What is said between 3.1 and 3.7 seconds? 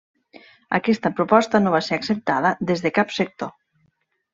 sector.